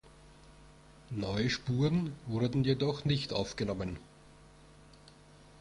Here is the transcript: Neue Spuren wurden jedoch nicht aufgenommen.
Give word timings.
Neue 1.11 1.51
Spuren 1.51 2.11
wurden 2.25 2.63
jedoch 2.63 3.05
nicht 3.05 3.33
aufgenommen. 3.33 3.99